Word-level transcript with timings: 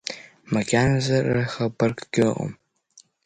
Макьаназы 0.53 1.17
рыхабаркгьы 1.33 2.23
ыҟам… 2.29 2.51